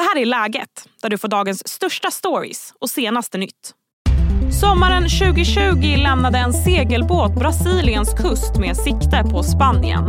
Det 0.00 0.04
här 0.04 0.22
är 0.22 0.26
Läget, 0.26 0.88
där 1.02 1.08
du 1.08 1.18
får 1.18 1.28
dagens 1.28 1.68
största 1.68 2.10
stories 2.10 2.74
och 2.80 2.90
senaste 2.90 3.38
nytt. 3.38 3.74
Sommaren 4.60 5.02
2020 5.02 5.96
lämnade 5.96 6.38
en 6.38 6.52
segelbåt 6.52 7.34
Brasiliens 7.34 8.14
kust 8.14 8.56
med 8.58 8.76
sikte 8.76 9.24
på 9.30 9.42
Spanien. 9.42 10.06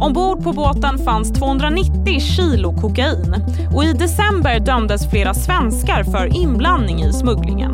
Ombord 0.00 0.44
på 0.44 0.52
båten 0.52 0.98
fanns 0.98 1.32
290 1.32 2.20
kilo 2.20 2.80
kokain 2.80 3.34
och 3.74 3.84
i 3.84 3.92
december 3.92 4.60
dömdes 4.60 5.10
flera 5.10 5.34
svenskar 5.34 6.04
för 6.04 6.36
inblandning 6.36 7.02
i 7.02 7.12
smugglingen. 7.12 7.72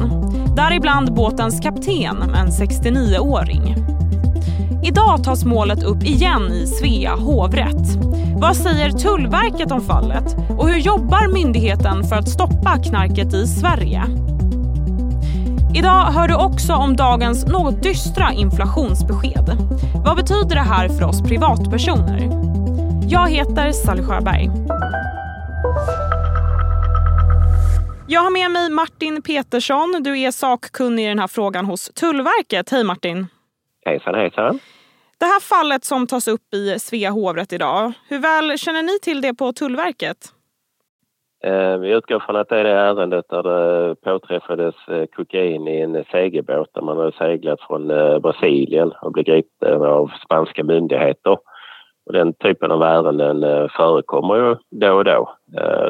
Däribland 0.57 1.15
båtens 1.15 1.61
kapten, 1.61 2.23
en 2.23 2.49
69-åring. 2.49 3.75
Idag 4.83 5.25
tas 5.25 5.45
målet 5.45 5.83
upp 5.83 6.03
igen 6.03 6.53
i 6.53 6.67
Svea 6.67 7.15
hovrätt. 7.17 7.99
Vad 8.41 8.57
säger 8.57 8.91
Tullverket 8.91 9.73
om 9.73 9.81
fallet 9.81 10.37
och 10.59 10.69
hur 10.69 10.79
jobbar 10.79 11.33
myndigheten 11.33 12.05
för 12.05 12.17
att 12.17 12.29
stoppa 12.29 12.79
knarket 12.85 13.35
i 13.35 13.47
Sverige? 13.47 14.03
Idag 15.75 16.05
hör 16.05 16.29
du 16.29 16.35
också 16.35 16.73
om 16.73 16.97
dagens 16.97 17.47
något 17.47 17.83
dystra 17.83 18.33
inflationsbesked. 18.33 19.57
Vad 20.05 20.17
betyder 20.17 20.55
det 20.55 20.61
här 20.61 20.89
för 20.89 21.05
oss 21.05 21.23
privatpersoner? 21.23 22.31
Jag 23.09 23.31
heter 23.31 23.73
Sally 23.73 24.03
Sjöberg. 24.03 24.51
Jag 28.11 28.21
har 28.21 28.31
med 28.31 28.51
mig 28.51 28.71
Martin 28.71 29.23
Petersson. 29.23 30.01
Du 30.05 30.21
är 30.21 30.31
sakkunnig 30.31 31.05
i 31.05 31.09
den 31.09 31.19
här 31.19 31.29
frågan 31.29 31.67
hos 31.67 31.91
Tullverket. 31.95 32.71
Hej 32.71 32.85
Martin! 32.85 33.27
Hejsan 33.85 34.15
hejsan! 34.15 34.59
Det 35.21 35.25
här 35.27 35.41
fallet 35.41 35.85
som 35.85 36.07
tas 36.07 36.29
upp 36.29 36.55
i 36.55 36.79
Svea 36.79 37.11
hovrätt 37.11 37.53
idag, 37.53 37.93
hur 38.09 38.19
väl 38.19 38.59
känner 38.59 38.83
ni 38.83 38.99
till 39.03 39.21
det 39.21 39.35
på 39.35 39.53
Tullverket? 39.53 40.17
Eh, 41.45 41.79
Vi 41.79 41.93
utgår 41.93 42.21
från 42.21 42.37
att 42.37 42.49
det 42.49 42.59
är 42.59 42.65
det 42.65 42.71
ärendet 42.71 43.25
där 43.29 43.43
det 43.43 43.95
påträffades 43.95 44.75
eh, 44.89 45.07
kokain 45.17 45.69
i 45.69 45.81
en 45.81 46.05
segelbåt 46.13 46.75
där 46.75 46.83
man 46.83 46.99
hade 46.99 47.13
seglat 47.13 47.61
från 47.61 47.91
eh, 47.91 48.19
Brasilien 48.19 48.93
och 49.03 49.13
blev 49.13 49.25
gripen 49.25 49.83
av 49.83 50.11
spanska 50.25 50.65
myndigheter. 50.65 51.39
Och 52.07 52.13
den 52.13 52.33
typen 52.33 52.71
av 52.71 52.83
ärenden 52.83 53.69
förekommer 53.69 54.37
ju 54.37 54.57
då 54.71 54.93
och 54.93 55.05
då. 55.05 55.35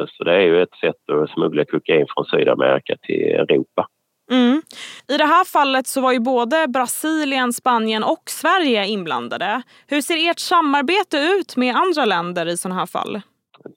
Så 0.07 0.23
det 0.23 0.35
är 0.35 0.41
ju 0.41 0.61
ett 0.61 0.75
sätt 0.81 1.09
att 1.09 1.29
smuggla 1.29 1.65
kokain 1.65 2.05
från 2.09 2.25
Sydamerika 2.25 2.95
till 3.01 3.23
Europa. 3.23 3.87
Mm. 4.31 4.61
I 5.07 5.17
det 5.17 5.25
här 5.25 5.45
fallet 5.45 5.87
så 5.87 6.01
var 6.01 6.11
ju 6.11 6.19
både 6.19 6.67
Brasilien, 6.67 7.53
Spanien 7.53 8.03
och 8.03 8.23
Sverige 8.25 8.85
inblandade. 8.85 9.61
Hur 9.87 10.01
ser 10.01 10.29
ert 10.29 10.39
samarbete 10.39 11.17
ut 11.17 11.57
med 11.57 11.75
andra 11.75 12.05
länder 12.05 12.45
i 12.45 12.57
sådana 12.57 12.79
här 12.79 12.85
fall? 12.85 13.21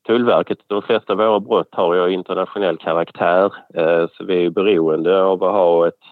Tullverket, 0.06 0.58
de 0.66 0.82
flesta 0.82 1.12
av 1.12 1.18
våra 1.18 1.40
brott 1.40 1.68
har 1.70 1.94
ju 1.94 2.14
internationell 2.14 2.76
karaktär 2.76 3.52
eh, 3.74 4.06
så 4.12 4.24
vi 4.24 4.44
är 4.44 4.50
beroende 4.50 5.22
av 5.22 5.44
att 5.44 5.52
ha 5.52 5.88
ett, 5.88 6.02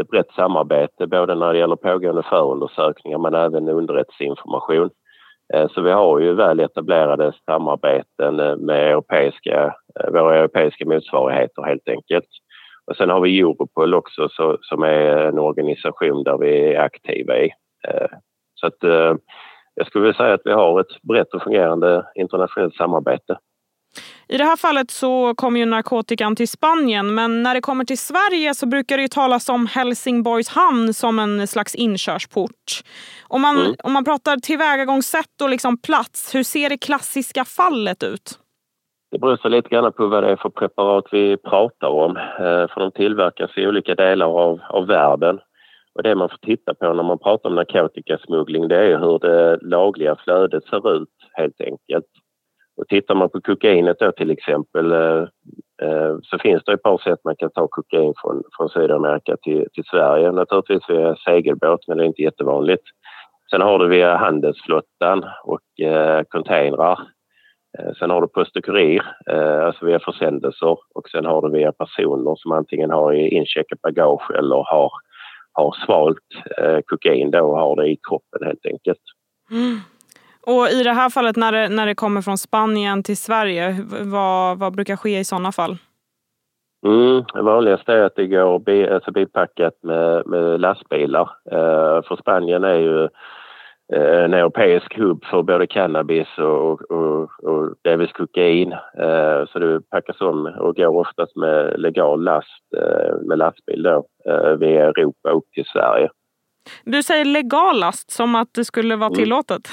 ett 0.00 0.08
brett 0.08 0.34
samarbete 0.36 1.06
både 1.06 1.34
när 1.34 1.52
det 1.52 1.58
gäller 1.58 1.76
pågående 1.76 2.22
förundersökningar 2.22 3.18
men 3.18 3.34
även 3.34 3.68
underrättelseinformation. 3.68 4.90
Eh, 5.54 5.68
så 5.68 5.80
vi 5.80 5.90
har 5.90 6.20
ju 6.20 6.34
väl 6.34 6.60
etablerade 6.60 7.32
samarbeten 7.46 8.40
eh, 8.40 8.56
med 8.56 8.90
europeiska, 8.90 9.74
våra 10.12 10.38
europeiska 10.38 10.84
motsvarigheter 10.86 11.62
helt 11.62 11.88
enkelt. 11.88 12.28
Och 12.90 12.96
sen 12.96 13.10
har 13.10 13.20
vi 13.20 13.40
Europol 13.40 13.94
också 13.94 14.28
så, 14.28 14.58
som 14.60 14.82
är 14.82 15.28
en 15.28 15.38
organisation 15.38 16.24
där 16.24 16.38
vi 16.38 16.74
är 16.74 16.80
aktiva 16.80 17.38
i. 17.38 17.50
Så 18.54 18.66
att 18.66 18.76
jag 19.74 19.86
skulle 19.86 20.02
vilja 20.04 20.16
säga 20.16 20.34
att 20.34 20.40
vi 20.44 20.52
har 20.52 20.80
ett 20.80 21.02
brett 21.02 21.34
och 21.34 21.42
fungerande 21.42 22.06
internationellt 22.14 22.74
samarbete. 22.74 23.38
I 24.28 24.36
det 24.36 24.44
här 24.44 24.56
fallet 24.56 24.90
så 24.90 25.34
kom 25.34 25.56
ju 25.56 25.66
narkotikan 25.66 26.36
till 26.36 26.48
Spanien 26.48 27.14
men 27.14 27.42
när 27.42 27.54
det 27.54 27.60
kommer 27.60 27.84
till 27.84 27.98
Sverige 27.98 28.54
så 28.54 28.66
brukar 28.66 28.96
det 28.96 29.02
ju 29.02 29.08
talas 29.08 29.48
om 29.48 29.66
Helsingborgs 29.66 30.48
hamn 30.48 30.94
som 30.94 31.18
en 31.18 31.46
slags 31.46 31.74
inkörsport. 31.74 32.82
Om 33.28 33.42
man, 33.42 33.58
mm. 33.58 33.74
om 33.84 33.92
man 33.92 34.04
pratar 34.04 34.36
tillvägagångssätt 34.36 35.40
och 35.42 35.48
liksom 35.48 35.78
plats, 35.78 36.34
hur 36.34 36.42
ser 36.42 36.68
det 36.68 36.78
klassiska 36.78 37.44
fallet 37.44 38.02
ut? 38.02 38.38
Det 39.12 39.18
beror 39.18 39.36
sig 39.36 39.50
lite 39.50 39.68
grann 39.68 39.92
på 39.92 40.06
vad 40.06 40.22
det 40.22 40.30
är 40.30 40.36
för 40.36 40.48
preparat 40.48 41.04
vi 41.12 41.36
pratar 41.36 41.88
om. 41.88 42.16
Eh, 42.16 42.68
för 42.68 42.80
de 42.80 42.90
tillverkas 42.90 43.50
i 43.56 43.66
olika 43.66 43.94
delar 43.94 44.26
av, 44.26 44.60
av 44.68 44.86
världen. 44.86 45.40
Och 45.94 46.02
det 46.02 46.14
man 46.14 46.28
får 46.28 46.36
titta 46.36 46.74
på 46.74 46.92
när 46.92 47.02
man 47.02 47.18
pratar 47.18 47.48
om 47.48 47.54
narkotikasmuggling 47.54 48.68
det 48.68 48.76
är 48.76 48.98
hur 48.98 49.18
det 49.18 49.58
lagliga 49.62 50.16
flödet 50.16 50.64
ser 50.64 50.96
ut 50.96 51.08
helt 51.32 51.60
enkelt. 51.60 52.06
Och 52.76 52.88
tittar 52.88 53.14
man 53.14 53.28
på 53.28 53.40
kokainet 53.40 53.98
då 53.98 54.12
till 54.12 54.30
exempel 54.30 54.92
eh, 54.92 55.22
eh, 55.82 56.16
så 56.22 56.38
finns 56.38 56.64
det 56.64 56.72
ett 56.72 56.82
par 56.82 56.98
sätt 56.98 57.20
man 57.24 57.36
kan 57.36 57.50
ta 57.50 57.68
kokain 57.68 58.14
från, 58.22 58.42
från 58.56 58.68
Sydamerika 58.68 59.36
till, 59.36 59.66
till 59.72 59.84
Sverige. 59.84 60.32
Naturligtvis 60.32 60.90
via 60.90 61.16
segelbåt 61.16 61.88
men 61.88 61.96
det 61.96 62.04
är 62.04 62.06
inte 62.06 62.22
jättevanligt. 62.22 62.84
Sen 63.50 63.60
har 63.60 63.78
du 63.78 63.88
via 63.88 64.16
handelsflottan 64.16 65.24
och 65.44 65.86
eh, 65.86 66.22
containrar. 66.22 66.98
Eh, 67.78 67.92
sen 67.98 68.10
har 68.10 68.20
du 68.20 68.28
post 68.28 68.56
och 68.56 68.64
kurir, 68.64 69.02
eh, 69.30 69.66
alltså 69.66 69.86
via 69.86 70.00
försändelser 70.00 70.78
och 70.94 71.08
sen 71.10 71.24
har 71.24 71.42
du 71.42 71.50
via 71.50 71.72
personer 71.72 72.34
som 72.36 72.52
antingen 72.52 72.90
har 72.90 73.12
incheckat 73.12 73.82
bagage 73.82 74.30
eller 74.30 74.56
har 74.56 74.92
har 75.52 75.76
svalt 75.86 76.18
eh, 76.58 76.78
kokain 76.86 77.30
då 77.30 77.40
och 77.40 77.58
har 77.58 77.76
det 77.76 77.88
i 77.88 77.96
kroppen 78.08 78.46
helt 78.46 78.66
enkelt. 78.66 79.00
Mm. 79.50 79.78
Och 80.46 80.68
i 80.68 80.82
det 80.82 80.92
här 80.92 81.10
fallet 81.10 81.36
när 81.36 81.52
det, 81.52 81.68
när 81.68 81.86
det 81.86 81.94
kommer 81.94 82.22
från 82.22 82.38
Spanien 82.38 83.02
till 83.02 83.16
Sverige, 83.16 83.76
vad, 84.00 84.58
vad 84.58 84.72
brukar 84.72 84.96
ske 84.96 85.18
i 85.18 85.24
sådana 85.24 85.52
fall? 85.52 85.76
Mm, 86.86 87.24
det 87.34 87.42
vanligaste 87.42 87.92
är 87.92 88.02
att 88.02 88.16
det 88.16 88.26
går 88.26 88.58
bi, 88.58 88.88
alltså 88.88 89.12
bipackat 89.12 89.74
med, 89.82 90.26
med 90.26 90.60
lastbilar. 90.60 91.30
Eh, 91.50 92.02
för 92.02 92.16
Spanien 92.16 92.64
är 92.64 92.78
ju 92.78 93.08
en 93.96 94.34
europeisk 94.34 94.98
hubb 94.98 95.24
för 95.24 95.42
både 95.42 95.66
cannabis 95.66 96.28
och, 96.38 96.90
och, 96.90 97.22
och 97.22 97.74
delvis 97.84 98.12
kokain. 98.12 98.72
Eh, 98.72 99.46
så 99.52 99.58
det 99.58 99.80
packas 99.90 100.20
om 100.20 100.46
och 100.46 100.76
går 100.76 100.96
oftast 100.98 101.36
med 101.36 101.80
legal 101.80 102.24
last 102.24 102.62
eh, 102.76 103.26
med 103.28 103.38
lastbil 103.38 103.82
då 103.82 104.06
via 104.58 104.86
Europa 104.86 105.30
upp 105.30 105.50
till 105.54 105.64
Sverige. 105.64 106.08
Du 106.84 107.02
säger 107.02 107.24
legal 107.24 107.80
last 107.80 108.10
som 108.10 108.34
att 108.34 108.48
det 108.54 108.64
skulle 108.64 108.96
vara 108.96 109.06
mm. 109.06 109.16
tillåtet? 109.16 109.62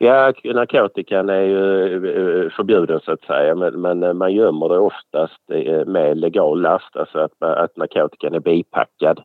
Ja, 0.00 0.32
narkotikan 0.44 1.28
är 1.28 1.40
ju 1.40 2.50
förbjuden 2.50 3.00
så 3.04 3.12
att 3.12 3.20
säga 3.20 3.54
men, 3.54 3.80
men 3.80 4.16
man 4.16 4.32
gömmer 4.32 4.68
det 4.68 4.78
oftast 4.78 5.42
med 5.86 6.18
legal 6.18 6.60
last, 6.60 6.96
alltså 6.96 7.18
att, 7.18 7.42
att 7.42 7.76
narkotikan 7.76 8.34
är 8.34 8.40
bipackad. 8.40 9.22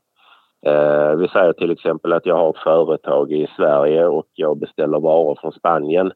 Eh, 0.65 1.15
vi 1.15 1.27
säger 1.27 1.53
till 1.53 1.71
exempel 1.71 2.13
att 2.13 2.25
jag 2.25 2.37
har 2.37 2.49
ett 2.49 2.63
företag 2.63 3.31
i 3.31 3.47
Sverige 3.57 4.05
och 4.05 4.27
jag 4.33 4.59
beställer 4.59 4.99
varor 4.99 5.37
från 5.41 5.51
Spanien. 5.51 6.11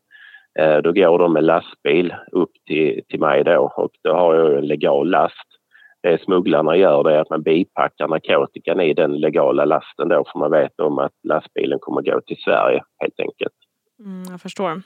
Eh, 0.59 0.78
då 0.78 0.91
går 0.91 1.19
de 1.19 1.34
med 1.34 1.44
lastbil 1.44 2.16
upp 2.31 2.52
till, 2.68 3.02
till 3.09 3.19
mig 3.19 3.44
då 3.44 3.74
och 3.75 3.91
då 4.03 4.13
har 4.13 4.36
jag 4.36 4.57
en 4.57 4.68
legal 4.68 5.09
last. 5.09 5.47
Det 6.03 6.22
smugglarna 6.22 6.75
gör 6.75 7.03
det 7.03 7.16
är 7.16 7.19
att 7.19 7.30
man 7.30 7.44
bipackar 7.44 8.07
narkotikan 8.07 8.81
i 8.81 8.94
den 8.94 9.19
legala 9.19 9.66
lasten 9.66 10.09
då 10.09 10.24
för 10.31 10.40
man 10.40 10.52
vet 10.52 10.80
om 10.80 11.00
att 11.00 11.13
lastbilen 11.24 11.80
kommer 11.81 12.02
gå 12.02 12.22
till 12.22 12.38
Sverige 12.38 12.84
helt 13.00 13.19
enkelt. 13.19 13.53
Mm, 14.00 14.24
jag 14.31 14.41
förstår. 14.41 14.81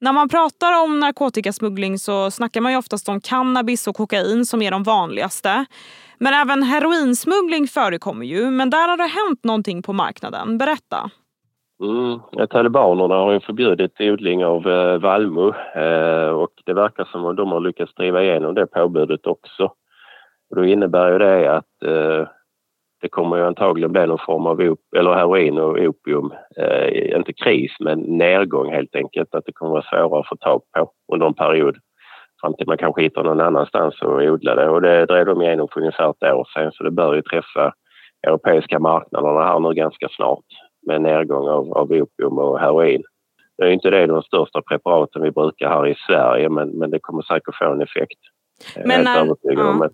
När 0.00 0.12
man 0.12 0.28
pratar 0.28 0.84
om 0.84 1.00
narkotikasmuggling 1.00 1.98
så 1.98 2.30
snackar 2.30 2.60
man 2.60 2.72
ju 2.72 2.78
oftast 2.78 3.08
om 3.08 3.20
cannabis 3.20 3.86
och 3.86 3.96
kokain 3.96 4.44
som 4.44 4.62
är 4.62 4.70
de 4.70 4.82
vanligaste. 4.82 5.64
Men 6.18 6.34
även 6.34 6.62
heroinsmuggling 6.62 7.66
förekommer 7.66 8.26
ju, 8.26 8.50
men 8.50 8.70
där 8.70 8.88
har 8.88 8.96
det 8.96 9.02
hänt 9.02 9.44
någonting 9.44 9.82
på 9.82 9.92
marknaden. 9.92 10.58
Berätta. 10.58 11.10
Mm, 11.82 12.48
talibanerna 12.48 13.14
har 13.14 13.32
ju 13.32 13.40
förbjudit 13.40 14.00
odling 14.00 14.44
av 14.44 14.68
eh, 14.68 14.98
vallmo 14.98 15.54
eh, 15.74 16.28
och 16.28 16.52
det 16.64 16.74
verkar 16.74 17.04
som 17.04 17.26
att 17.26 17.36
de 17.36 17.52
har 17.52 17.60
lyckats 17.60 17.94
driva 17.94 18.22
igenom 18.22 18.54
det 18.54 18.66
påbudet 18.66 19.26
också. 19.26 19.64
Och 20.50 20.56
då 20.56 20.64
innebär 20.64 21.12
ju 21.12 21.18
det 21.18 21.56
att 21.56 21.82
eh, 21.84 22.28
det 23.00 23.08
kommer 23.08 23.36
ju 23.36 23.42
antagligen 23.42 23.92
bli 23.92 24.06
någon 24.06 24.18
form 24.26 24.46
av 24.46 24.60
op 24.60 24.80
eller 24.96 25.14
heroin 25.14 25.58
och 25.58 25.78
opium, 25.78 26.32
eh, 26.56 27.16
inte 27.16 27.32
kris 27.32 27.72
men 27.80 27.98
nedgång 27.98 28.72
helt 28.72 28.94
enkelt, 28.94 29.34
att 29.34 29.44
det 29.44 29.52
kommer 29.52 29.72
vara 29.72 29.82
svårare 29.82 30.20
att 30.20 30.28
få 30.28 30.36
tag 30.36 30.62
på 30.76 30.92
under 31.12 31.26
en 31.26 31.34
period 31.34 31.76
fram 32.40 32.54
till 32.54 32.66
man 32.66 32.78
kanske 32.78 33.02
hittar 33.02 33.24
någon 33.24 33.40
annanstans 33.40 34.02
och 34.02 34.22
odla 34.22 34.54
det. 34.54 34.68
Och 34.68 34.82
det 34.82 35.06
drev 35.06 35.26
de 35.26 35.42
igenom 35.42 35.68
för 35.72 35.80
ungefär 35.80 36.10
ett 36.10 36.34
år 36.34 36.48
sedan 36.54 36.72
så 36.72 36.84
det 36.84 36.90
bör 36.90 37.14
ju 37.14 37.22
träffa 37.22 37.72
europeiska 38.26 38.78
marknaderna 38.78 39.44
här 39.44 39.60
nu 39.60 39.74
ganska 39.74 40.08
snart 40.08 40.44
med 40.86 41.00
nedgång 41.00 41.48
av, 41.48 41.72
av 41.72 41.92
opium 41.92 42.38
och 42.38 42.60
heroin. 42.60 43.02
Det 43.58 43.64
är 43.64 43.70
inte 43.70 43.90
det 43.90 44.06
de 44.06 44.22
största 44.22 44.62
preparaten 44.62 45.22
vi 45.22 45.30
brukar 45.30 45.68
här 45.68 45.86
i 45.86 45.94
Sverige 46.06 46.48
men, 46.48 46.68
men 46.68 46.90
det 46.90 46.98
kommer 46.98 47.22
säkert 47.22 47.54
få 47.58 47.72
en 47.72 47.80
effekt. 47.80 48.18
Men 48.84 49.04
när, 49.04 49.36
ja 49.42 49.88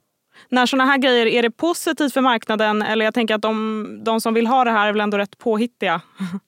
när 0.49 0.67
såna 0.67 0.85
här 0.85 0.99
grejer, 0.99 1.27
är 1.27 1.43
det 1.43 1.51
positivt 1.51 2.13
för 2.13 2.21
marknaden? 2.21 2.83
Eller 2.83 3.05
jag 3.05 3.15
tänker 3.15 3.35
att 3.35 3.43
de, 3.43 3.87
de 4.05 4.21
som 4.21 4.35
vill 4.35 4.47
ha 4.47 4.65
det 4.65 4.71
här 4.71 4.89
är 4.89 4.93
väl 4.93 5.01
ändå 5.01 5.19
rätt 5.19 5.39
påhittiga? 5.39 6.01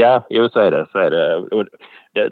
Ja, 0.00 0.26
jo 0.30 0.48
så 0.48 0.60
är 0.60 0.70
det. 0.70 0.86
Så 0.92 0.98
är 0.98 1.10
det. 1.10 1.48
det, 2.14 2.28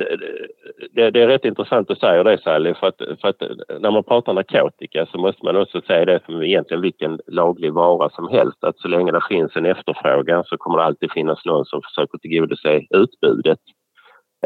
det, 0.93 1.11
det, 1.11 1.23
är 1.23 1.27
rätt 1.27 1.45
intressant 1.45 1.91
att 1.91 1.99
säga 1.99 2.23
det 2.23 2.39
Sally, 2.43 2.75
för 2.75 2.87
att, 2.87 3.03
för 3.21 3.29
att 3.29 3.43
när 3.81 3.91
man 3.91 4.05
pratar 4.05 4.33
narkotika 4.33 5.07
så 5.07 5.19
måste 5.19 5.45
man 5.45 5.57
också 5.57 5.81
säga 5.81 6.05
det 6.05 6.21
som 6.27 6.43
egentligen 6.43 6.83
vilken 6.83 7.21
laglig 7.27 7.73
vara 7.73 8.11
som 8.11 8.29
helst, 8.29 8.65
att 8.65 8.79
så 8.79 8.89
länge 8.89 9.13
det 9.13 9.21
finns 9.29 9.57
en 9.57 9.67
efterfrågan 9.67 10.45
så 10.45 10.57
kommer 10.57 10.79
det 10.79 10.85
alltid 10.85 11.13
finnas 11.13 11.45
någon 11.45 11.65
som 11.65 11.83
försöker 11.83 12.19
tillgodose 12.19 12.83
utbudet. 12.91 13.61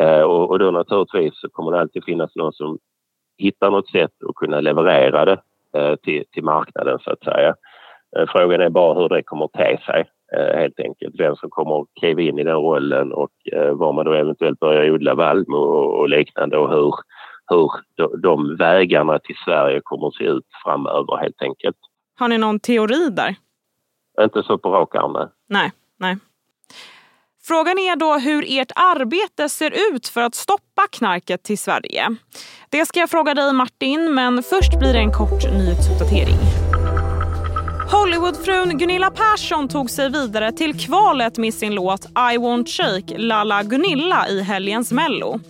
Eh, 0.01 0.23
och, 0.23 0.51
och 0.51 0.59
då 0.59 0.71
naturligtvis 0.71 1.41
så 1.41 1.49
kommer 1.49 1.73
det 1.73 1.81
alltid 1.81 2.05
finnas 2.05 2.37
någon 2.37 2.53
som 2.53 2.79
hittar 3.39 3.71
något 3.71 3.91
sätt 3.91 4.13
att 4.29 4.35
kunna 4.35 4.61
leverera 4.61 5.25
det 5.25 5.41
till, 6.03 6.25
till 6.33 6.45
marknaden 6.45 6.99
så 6.99 7.11
att 7.11 7.25
säga. 7.25 7.55
Eh, 8.17 8.27
frågan 8.29 8.61
är 8.61 8.71
bara 8.71 8.95
hur 8.95 9.09
det 9.09 9.23
kommer 9.23 9.45
att 9.45 9.53
te 9.53 9.79
sig 9.87 10.05
helt 10.55 10.81
enkelt. 10.81 11.15
Vem 11.19 11.37
som 11.37 11.51
kommer 11.51 11.81
att 11.81 11.87
kliva 12.01 12.21
in 12.23 12.39
i 12.39 12.45
den 12.45 12.57
rollen 12.57 13.13
och 13.13 13.31
var 13.73 13.93
man 13.93 14.05
då 14.05 14.13
eventuellt 14.13 14.61
börjar 14.61 14.91
odla 14.91 15.15
valm 15.15 15.55
och, 15.55 16.01
och 16.01 16.09
liknande 16.09 16.59
och 16.59 16.71
hur, 16.71 16.95
hur 17.47 17.71
de 18.23 18.57
vägarna 18.57 19.19
till 19.19 19.37
Sverige 19.45 19.81
kommer 19.85 20.09
att 20.09 20.15
se 20.15 20.25
ut 20.25 20.47
framöver 20.65 21.17
helt 21.17 21.43
enkelt. 21.43 21.77
Har 22.19 22.29
ni 22.29 22.39
någon 22.39 22.61
teori 22.61 23.11
där? 23.11 23.35
Inte 24.21 24.43
så 24.43 24.59
på 24.59 24.71
rak 24.71 24.95
arm, 24.95 25.29
nej. 25.49 25.73
nej. 25.99 26.17
Frågan 27.51 27.79
är 27.79 27.97
då 27.97 28.19
hur 28.19 28.45
ert 28.49 28.73
arbete 28.75 29.49
ser 29.49 29.95
ut 29.95 30.09
för 30.09 30.21
att 30.21 30.35
stoppa 30.35 30.87
knarket 30.93 31.43
till 31.43 31.59
Sverige. 31.59 32.17
Det 32.69 32.87
ska 32.87 33.01
jag 33.01 33.11
fråga 33.11 33.35
dig 33.35 33.53
Martin, 33.53 34.15
men 34.15 34.43
först 34.43 34.79
blir 34.79 34.93
det 34.93 34.99
en 34.99 35.13
kort 35.13 35.45
nyhetsuppdatering. 35.53 36.37
Hollywoodfrun 37.91 38.79
Gunilla 38.79 39.11
Persson 39.11 39.69
tog 39.69 39.91
sig 39.91 40.11
vidare 40.11 40.53
till 40.53 40.81
kvalet 40.81 41.39
med 41.39 41.55
sin 41.55 41.75
låt 41.75 42.05
I 42.07 42.37
won't 42.39 42.67
shake 42.67 43.19
Lalla 43.19 43.63
Gunilla 43.63 44.29
i 44.29 44.43
helgens 44.43 44.93
Mello. 44.93 45.41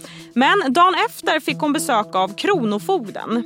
Men 0.40 0.72
dagen 0.72 0.94
efter 1.06 1.40
fick 1.40 1.58
hon 1.58 1.72
besök 1.72 2.14
av 2.14 2.28
Kronofogden. 2.34 3.44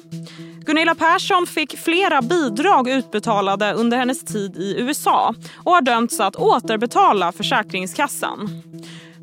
Gunilla 0.67 0.95
Persson 0.95 1.47
fick 1.47 1.79
flera 1.79 2.23
bidrag 2.23 2.89
utbetalade 2.89 3.73
under 3.73 3.99
hennes 3.99 4.25
tid 4.25 4.57
i 4.57 4.77
USA 4.79 5.35
och 5.65 5.73
har 5.73 5.83
dömts 5.83 6.21
att 6.21 6.37
återbetala 6.37 7.33
Försäkringskassan. 7.33 8.63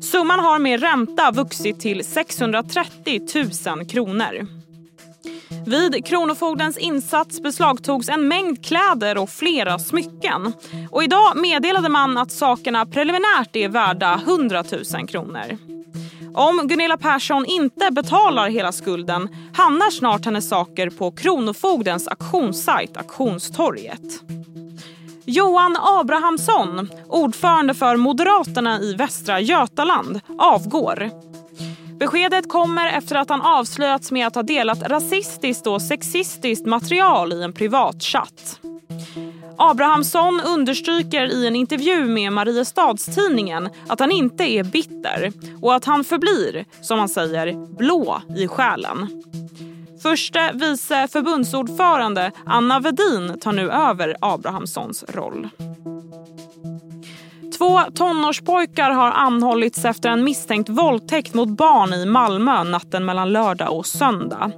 Summan 0.00 0.40
har 0.40 0.58
med 0.58 0.80
ränta 0.80 1.30
vuxit 1.30 1.80
till 1.80 2.04
630 2.04 3.20
000 3.66 3.86
kronor. 3.86 4.46
Vid 5.66 6.06
Kronofogdens 6.06 6.78
insats 6.78 7.42
beslagtogs 7.42 8.08
en 8.08 8.28
mängd 8.28 8.64
kläder 8.64 9.18
och 9.18 9.30
flera 9.30 9.78
smycken. 9.78 10.52
Och 10.90 11.04
idag 11.04 11.36
meddelade 11.36 11.88
man 11.88 12.18
att 12.18 12.32
sakerna 12.32 12.86
preliminärt 12.86 13.56
är 13.56 13.68
värda 13.68 14.20
100 14.26 14.64
000 14.94 15.08
kronor. 15.08 15.71
Om 16.34 16.68
Gunilla 16.68 16.96
Persson 16.96 17.46
inte 17.46 17.90
betalar 17.90 18.48
hela 18.48 18.72
skulden 18.72 19.28
hamnar 19.54 19.90
snart 19.90 20.24
hennes 20.24 20.48
saker 20.48 20.90
på 20.90 21.10
Kronofogdens 21.10 22.08
auktionssajt 22.08 22.96
Auktionstorget. 22.96 24.22
Johan 25.24 25.76
Abrahamsson, 25.80 26.88
ordförande 27.08 27.74
för 27.74 27.96
Moderaterna 27.96 28.80
i 28.80 28.94
Västra 28.94 29.40
Götaland, 29.40 30.20
avgår. 30.38 31.10
Beskedet 31.98 32.48
kommer 32.48 32.88
efter 32.88 33.16
att 33.16 33.28
han 33.28 33.42
avslöjats 33.42 34.12
med 34.12 34.26
att 34.26 34.34
ha 34.34 34.42
delat 34.42 34.82
rasistiskt 34.82 35.66
och 35.66 35.82
sexistiskt 35.82 36.66
material 36.66 37.32
i 37.32 37.42
en 37.42 37.52
privat 37.52 38.02
chatt. 38.02 38.60
Abrahamsson 39.58 40.40
understryker 40.46 41.24
i 41.26 41.46
en 41.46 41.56
intervju 41.56 42.04
med 42.04 42.32
Mariestadstidningen 42.32 43.68
att 43.88 44.00
han 44.00 44.12
inte 44.12 44.44
är 44.44 44.64
bitter 44.64 45.32
och 45.62 45.74
att 45.74 45.84
han 45.84 46.04
förblir, 46.04 46.64
som 46.80 46.98
han 46.98 47.08
säger, 47.08 47.76
blå 47.76 48.22
i 48.36 48.48
själen. 48.48 49.22
Förste 50.02 50.52
vice 50.54 51.08
förbundsordförande 51.08 52.32
Anna 52.46 52.80
Vedin 52.80 53.40
tar 53.40 53.52
nu 53.52 53.70
över 53.70 54.16
Abrahamssons 54.20 55.04
roll. 55.08 55.48
Två 57.62 57.80
tonårspojkar 57.94 58.90
har 58.90 59.10
anhållits 59.10 59.84
efter 59.84 60.08
en 60.08 60.24
misstänkt 60.24 60.68
våldtäkt 60.68 61.34
mot 61.34 61.48
barn 61.48 61.94
i 61.94 62.06
Malmö 62.06 62.64
natten 62.64 63.04
mellan 63.04 63.32
lördag 63.32 63.78
och 63.78 63.86
söndag. 63.86 64.50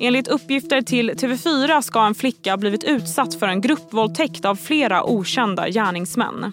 Enligt 0.00 0.28
uppgifter 0.28 0.82
till 0.82 1.10
TV4 1.10 1.80
ska 1.80 2.06
en 2.06 2.14
flicka 2.14 2.56
blivit 2.56 2.84
utsatt 2.84 3.34
för 3.34 3.48
en 3.48 3.60
gruppvåldtäkt 3.60 4.44
av 4.44 4.56
flera 4.56 5.04
okända 5.04 5.68
gärningsmän. 5.68 6.52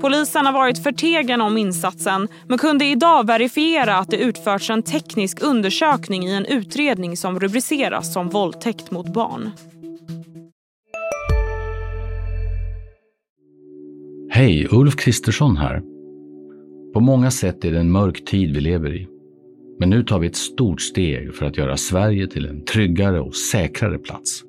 Polisen 0.00 0.46
har 0.46 0.52
varit 0.52 0.82
förtegen 0.82 1.40
om 1.40 1.58
insatsen 1.58 2.28
men 2.48 2.58
kunde 2.58 2.84
idag 2.84 3.26
verifiera 3.26 3.96
att 3.96 4.10
det 4.10 4.16
utförts 4.16 4.70
en 4.70 4.82
teknisk 4.82 5.42
undersökning 5.42 6.26
i 6.26 6.34
en 6.34 6.46
utredning 6.46 7.16
som 7.16 7.40
rubriceras 7.40 8.12
som 8.12 8.28
våldtäkt 8.28 8.90
mot 8.90 9.12
barn. 9.12 9.50
Hej, 14.38 14.66
Ulf 14.70 14.96
Kristersson 14.96 15.56
här. 15.56 15.82
På 16.94 17.00
många 17.00 17.30
sätt 17.30 17.64
är 17.64 17.72
det 17.72 17.78
en 17.78 17.90
mörk 17.90 18.24
tid 18.24 18.54
vi 18.54 18.60
lever 18.60 18.94
i. 18.94 19.08
Men 19.80 19.90
nu 19.90 20.02
tar 20.02 20.18
vi 20.18 20.26
ett 20.26 20.36
stort 20.36 20.80
steg 20.80 21.34
för 21.34 21.46
att 21.46 21.56
göra 21.56 21.76
Sverige 21.76 22.26
till 22.26 22.46
en 22.46 22.64
tryggare 22.64 23.20
och 23.20 23.34
säkrare 23.34 23.98
plats. 23.98 24.42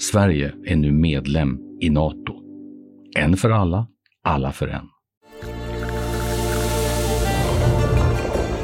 Sverige 0.00 0.52
är 0.66 0.76
nu 0.76 0.92
medlem 0.92 1.58
i 1.80 1.90
Nato. 1.90 2.34
En 3.16 3.36
för 3.36 3.50
alla, 3.50 3.86
alla 4.24 4.52
för 4.52 4.68
en. 4.68 4.88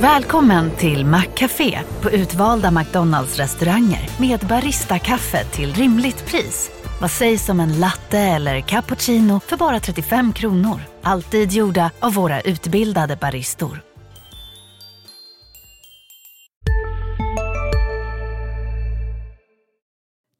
Välkommen 0.00 0.70
till 0.70 1.06
Maccafé 1.06 1.78
på 2.02 2.10
utvalda 2.10 2.70
McDonalds 2.70 3.38
restauranger 3.38 4.10
med 4.20 4.40
Baristakaffe 4.48 5.44
till 5.44 5.72
rimligt 5.72 6.26
pris. 6.26 6.83
Vad 7.04 7.10
sägs 7.10 7.48
om 7.48 7.60
en 7.60 7.80
latte 7.80 8.18
eller 8.18 8.60
cappuccino 8.60 9.40
för 9.40 9.56
bara 9.56 9.80
35 9.80 10.32
kronor? 10.32 10.80
Alltid 11.02 11.52
gjorda 11.52 11.90
av 12.00 12.14
våra 12.14 12.40
utbildade 12.40 13.16
baristor. 13.16 13.80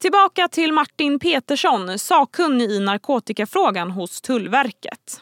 Tillbaka 0.01 0.47
till 0.47 0.73
Martin 0.73 1.19
Petersson, 1.19 1.99
sakkunnig 1.99 2.71
i 2.71 2.79
narkotikafrågan 2.79 3.91
hos 3.91 4.21
Tullverket. 4.21 5.21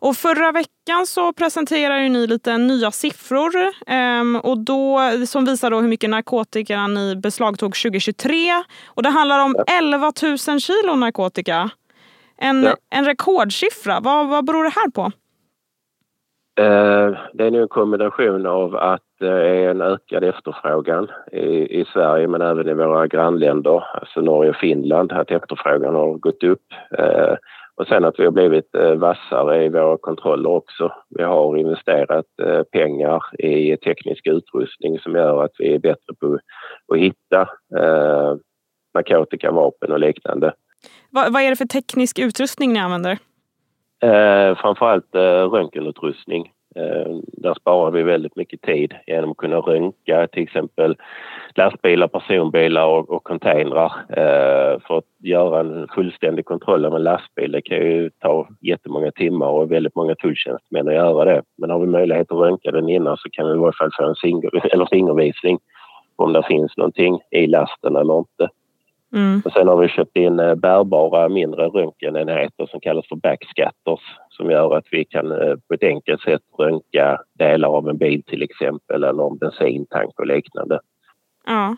Och 0.00 0.16
förra 0.16 0.52
veckan 0.52 1.06
så 1.06 1.32
presenterade 1.32 2.08
ni 2.08 2.26
lite 2.26 2.58
nya 2.58 2.90
siffror 2.90 3.52
um, 4.20 4.36
och 4.36 4.58
då, 4.58 5.00
som 5.26 5.44
visar 5.44 5.70
då 5.70 5.80
hur 5.80 5.88
mycket 5.88 6.10
narkotika 6.10 6.86
ni 6.86 7.16
beslagtog 7.16 7.74
2023. 7.74 8.34
Och 8.86 9.02
det 9.02 9.08
handlar 9.08 9.44
om 9.44 9.56
11 9.80 10.12
000 10.22 10.60
kilo 10.60 10.94
narkotika. 10.94 11.70
En, 12.38 12.62
ja. 12.62 12.76
en 12.90 13.04
rekordsiffra. 13.04 14.00
Vad, 14.00 14.28
vad 14.28 14.44
beror 14.44 14.64
det 14.64 14.72
här 14.76 14.90
på? 14.90 15.10
Uh, 16.60 17.18
det 17.32 17.46
är 17.46 17.50
nu 17.50 17.62
en 17.62 17.68
kombination 17.68 18.46
av 18.46 18.76
att 18.76 19.02
det 19.20 19.48
är 19.48 19.70
en 19.70 19.80
ökad 19.80 20.24
efterfrågan 20.24 21.10
i, 21.32 21.80
i 21.80 21.84
Sverige 21.92 22.28
men 22.28 22.42
även 22.42 22.68
i 22.68 22.74
våra 22.74 23.06
grannländer, 23.06 23.84
alltså 23.94 24.20
Norge 24.20 24.50
och 24.50 24.56
Finland, 24.56 25.12
att 25.12 25.30
efterfrågan 25.30 25.94
har 25.94 26.14
gått 26.14 26.42
upp. 26.42 26.62
Uh, 26.98 27.34
och 27.78 27.86
sen 27.86 28.04
att 28.04 28.18
vi 28.18 28.24
har 28.24 28.30
blivit 28.30 28.74
eh, 28.74 28.94
vassare 28.94 29.64
i 29.64 29.68
våra 29.68 29.98
kontroller 29.98 30.50
också. 30.50 30.92
Vi 31.10 31.22
har 31.22 31.56
investerat 31.56 32.26
eh, 32.42 32.62
pengar 32.62 33.22
i 33.38 33.76
teknisk 33.76 34.26
utrustning 34.26 34.98
som 34.98 35.14
gör 35.14 35.44
att 35.44 35.52
vi 35.58 35.74
är 35.74 35.78
bättre 35.78 36.14
på 36.20 36.38
att 36.94 36.98
hitta 36.98 37.40
eh, 37.78 38.36
narkotika, 38.94 39.50
vapen 39.50 39.92
och 39.92 40.00
liknande. 40.00 40.52
Vad, 41.10 41.32
vad 41.32 41.42
är 41.42 41.50
det 41.50 41.56
för 41.56 41.64
teknisk 41.64 42.18
utrustning 42.18 42.72
ni 42.72 42.78
använder? 42.78 43.18
Eh, 44.02 44.56
framförallt 44.56 45.14
eh, 45.14 45.50
röntgenutrustning. 45.50 46.52
Eh, 46.78 47.16
där 47.32 47.54
sparar 47.54 47.90
vi 47.90 48.02
väldigt 48.02 48.36
mycket 48.36 48.62
tid 48.62 48.94
genom 49.06 49.30
att 49.30 49.36
kunna 49.36 49.56
röntga 49.56 50.26
till 50.26 50.42
exempel 50.42 50.96
lastbilar, 51.54 52.08
personbilar 52.08 52.86
och, 52.86 53.10
och 53.10 53.24
containrar 53.24 53.92
eh, 54.08 54.80
för 54.80 54.98
att 54.98 55.04
göra 55.18 55.60
en 55.60 55.88
fullständig 55.94 56.44
kontroll 56.44 56.84
av 56.84 56.96
en 56.96 57.02
lastbil. 57.02 57.52
Det 57.52 57.62
kan 57.62 57.76
ju 57.76 58.10
ta 58.10 58.48
jättemånga 58.60 59.10
timmar 59.10 59.46
och 59.46 59.72
väldigt 59.72 59.94
många 59.94 60.14
tulltjänstemän 60.14 60.88
att 60.88 60.94
göra 60.94 61.24
det. 61.24 61.42
Men 61.58 61.70
har 61.70 61.78
vi 61.78 61.86
möjlighet 61.86 62.32
att 62.32 62.38
röntga 62.38 62.70
den 62.70 62.88
innan 62.88 63.16
så 63.16 63.30
kan 63.30 63.46
vi 63.46 63.54
i 63.54 63.58
varje 63.58 63.72
fall 63.72 63.90
få 63.98 64.08
en 64.08 64.14
finger, 64.14 64.66
eller 64.72 64.86
fingervisning 64.86 65.58
om 66.16 66.32
det 66.32 66.42
finns 66.42 66.76
någonting 66.76 67.20
i 67.30 67.46
lasten 67.46 67.96
eller 67.96 68.18
inte. 68.18 68.48
Mm. 69.14 69.42
Och 69.44 69.52
sen 69.52 69.68
har 69.68 69.76
vi 69.76 69.88
köpt 69.88 70.16
in 70.16 70.40
eh, 70.40 70.54
bärbara 70.54 71.28
mindre 71.28 71.62
röntgenenheter 71.62 72.66
som 72.66 72.80
kallas 72.80 73.08
för 73.08 73.16
backscatters 73.16 74.00
som 74.28 74.50
gör 74.50 74.76
att 74.76 74.86
vi 74.90 75.04
kan 75.04 75.32
eh, 75.32 75.54
på 75.68 75.74
ett 75.74 75.82
enkelt 75.82 76.22
sätt 76.22 76.42
röntga 76.58 77.20
delar 77.38 77.68
av 77.68 77.88
en 77.88 77.98
bil 77.98 78.22
till 78.22 78.42
exempel 78.42 79.04
eller 79.04 79.30
en 79.30 79.38
bensintank 79.38 80.18
och 80.18 80.26
liknande. 80.26 80.80
Ja. 81.46 81.76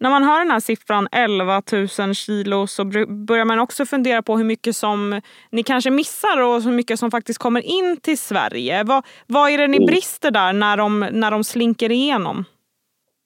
När 0.00 0.10
man 0.10 0.24
hör 0.24 0.38
den 0.38 0.50
här 0.50 0.60
siffran 0.60 1.08
11 1.12 1.62
000 1.98 2.14
kilo 2.14 2.66
så 2.66 2.84
börjar 3.28 3.44
man 3.44 3.58
också 3.58 3.86
fundera 3.86 4.22
på 4.22 4.36
hur 4.36 4.44
mycket 4.44 4.76
som 4.76 5.20
ni 5.50 5.62
kanske 5.62 5.90
missar 5.90 6.42
och 6.42 6.62
hur 6.62 6.72
mycket 6.72 6.98
som 6.98 7.10
faktiskt 7.10 7.38
kommer 7.38 7.60
in 7.60 7.96
till 8.02 8.18
Sverige. 8.18 8.84
Vad, 8.84 9.06
vad 9.26 9.50
är 9.50 9.58
det 9.58 9.66
ni 9.66 9.76
mm. 9.76 9.86
brister 9.86 10.30
där 10.30 10.52
när 10.52 10.76
de, 10.76 11.08
när 11.12 11.30
de 11.30 11.44
slinker 11.44 11.92
igenom? 11.92 12.44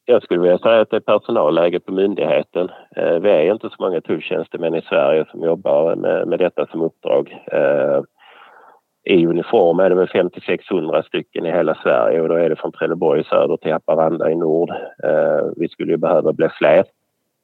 Jag 0.04 0.22
skulle 0.22 0.40
vilja 0.40 0.58
säga 0.58 0.80
att 0.80 0.90
det 0.90 0.96
är 0.96 1.00
personalläge 1.00 1.80
på 1.80 1.92
myndigheten. 1.92 2.68
Eh, 2.96 3.18
vi 3.18 3.30
är 3.30 3.52
inte 3.52 3.68
så 3.68 3.76
många 3.78 4.00
tulltjänstemän 4.00 4.74
i 4.74 4.82
Sverige 4.82 5.24
som 5.30 5.42
jobbar 5.42 5.96
med, 5.96 6.28
med 6.28 6.38
detta 6.38 6.66
som 6.66 6.82
uppdrag. 6.82 7.44
Eh, 7.52 8.02
I 9.04 9.26
uniform 9.26 9.80
är 9.80 9.88
det 9.90 9.94
väl 9.94 10.06
50–600 10.06 11.02
stycken 11.02 11.46
i 11.46 11.50
hela 11.50 11.74
Sverige 11.74 12.20
och 12.20 12.28
då 12.28 12.34
är 12.34 12.50
det 12.50 12.56
från 12.56 12.72
Trelleborg 12.72 13.20
i 13.20 13.24
söder 13.24 13.56
till 13.56 13.72
Haparanda 13.72 14.30
i 14.30 14.34
nord. 14.34 14.70
Eh, 15.04 15.46
vi 15.56 15.68
skulle 15.68 15.92
ju 15.92 15.98
behöva 15.98 16.32
bli 16.32 16.48
fler 16.48 16.84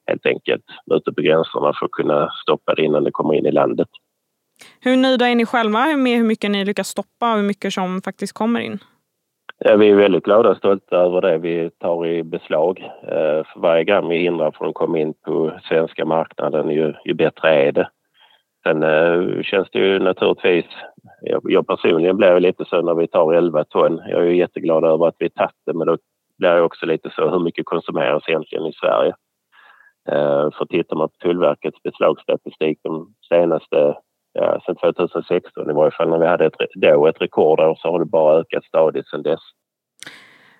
helt 0.07 0.25
enkelt 0.25 0.65
ute 0.91 1.11
på 1.11 1.21
gränserna 1.21 1.73
för 1.79 1.85
att 1.85 1.91
kunna 1.91 2.29
stoppa 2.43 2.75
det 2.75 2.81
innan 2.81 3.03
det 3.03 3.11
kommer 3.11 3.33
in 3.33 3.45
i 3.45 3.51
landet. 3.51 3.87
Hur 4.81 4.97
nöjda 4.97 5.27
är 5.27 5.35
ni 5.35 5.45
själva 5.45 5.97
med 5.97 6.17
hur 6.17 6.23
mycket 6.23 6.51
ni 6.51 6.65
lyckas 6.65 6.87
stoppa 6.87 7.31
och 7.31 7.37
hur 7.37 7.47
mycket 7.47 7.73
som 7.73 8.01
faktiskt 8.01 8.33
kommer 8.33 8.59
in? 8.59 8.79
Ja, 9.61 9.75
vi 9.75 9.89
är 9.89 9.95
väldigt 9.95 10.23
glada 10.23 10.49
och 10.49 10.57
stolta 10.57 10.97
över 10.97 11.21
det 11.21 11.37
vi 11.37 11.69
tar 11.69 12.07
i 12.07 12.23
beslag. 12.23 12.79
Eh, 13.03 13.43
för 13.45 13.59
varje 13.59 13.83
gram 13.83 14.07
vi 14.07 14.17
hindrar 14.17 14.51
från 14.51 14.69
att 14.69 14.73
komma 14.73 14.99
in 14.99 15.13
på 15.13 15.51
svenska 15.63 16.05
marknaden 16.05 16.69
ju, 16.69 16.93
ju 17.05 17.13
bättre 17.13 17.49
är 17.49 17.71
det. 17.71 17.89
Sen 18.63 18.83
eh, 18.83 19.41
känns 19.41 19.69
det 19.71 19.79
ju 19.79 19.99
naturligtvis, 19.99 20.65
jag, 21.21 21.41
jag 21.43 21.67
personligen 21.67 22.17
blir 22.17 22.39
lite 22.39 22.65
så 22.65 22.81
när 22.81 22.93
vi 22.93 23.07
tar 23.07 23.33
11 23.33 23.63
ton. 23.63 24.01
Jag 24.09 24.21
är 24.21 24.25
ju 24.25 24.37
jätteglad 24.37 24.83
över 24.83 25.07
att 25.07 25.15
vi 25.19 25.29
tagit 25.29 25.55
det 25.65 25.73
men 25.73 25.87
då 25.87 25.97
blir 26.37 26.49
jag 26.49 26.65
också 26.65 26.85
lite 26.85 27.09
så 27.09 27.29
hur 27.29 27.39
mycket 27.39 27.65
konsumeras 27.65 28.23
egentligen 28.27 28.65
i 28.65 28.73
Sverige? 28.73 29.13
Eh, 30.11 30.49
för 30.57 30.65
tittar 30.65 30.95
man 30.95 31.09
på 31.09 31.15
Tullverkets 31.15 31.83
beslagsstatistik 31.83 32.79
de 32.83 33.13
senaste 33.29 33.95
ja, 34.33 34.61
sedan 34.65 34.75
2016 34.75 35.69
i 35.69 35.73
varje 35.73 35.91
fall 35.91 36.09
när 36.09 36.17
vi 36.17 36.27
hade 36.27 36.45
ett, 36.45 36.53
då 36.75 37.07
ett 37.07 37.21
rekordår 37.21 37.75
så 37.75 37.91
har 37.91 37.99
det 37.99 38.05
bara 38.05 38.39
ökat 38.39 38.63
stadigt 38.63 39.07
sedan 39.07 39.23
dess. 39.23 39.39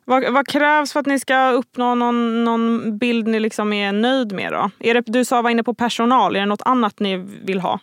Vad, 0.05 0.33
vad, 0.33 0.47
krävs 0.47 0.93
för 0.93 0.99
att 0.99 1.05
ni 1.05 1.19
ska 1.19 1.51
uppnå 1.51 1.95
någon, 1.95 2.43
någon 2.43 2.97
bild 2.97 3.27
ni 3.27 3.39
liksom 3.39 3.73
är 3.73 3.91
nöjd 3.91 4.33
med? 4.33 4.51
Då? 4.51 4.69
Är 4.89 4.93
det, 4.93 5.03
du 5.05 5.25
sa 5.25 5.41
var 5.41 5.49
inne 5.49 5.63
på 5.63 5.73
personal, 5.73 6.35
är 6.35 6.39
det 6.39 6.45
något 6.45 6.65
annat 6.65 6.99
ni 6.99 7.17
vill 7.45 7.59
ha? 7.59 7.79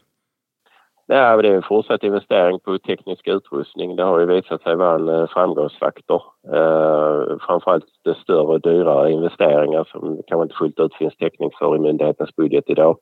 Det 1.09 1.15
är 1.15 1.45
en 1.45 1.63
fortsatt 1.63 2.03
investering 2.03 2.61
på 2.61 2.79
teknisk 2.79 3.29
utrustning. 3.29 3.97
Det 3.97 4.03
har 4.03 4.19
ju 4.21 4.27
visat 4.27 4.63
sig 4.63 4.77
vara 4.77 4.95
en 4.95 5.09
eh, 5.09 5.27
framgångsfaktor. 5.27 6.23
Eh, 6.55 7.37
framförallt 7.47 7.85
det 8.05 8.15
större 8.15 8.41
och 8.41 8.61
dyrare 8.61 9.13
investeringar 9.13 9.89
som 9.93 10.23
kanske 10.27 10.43
inte 10.43 10.55
fullt 10.55 10.81
ut 10.81 10.95
finns 10.95 11.17
täckning 11.17 11.51
för 11.59 11.77
i 11.77 11.79
myndighetens 11.79 12.37
budget 12.37 12.65
idag. 12.67 12.97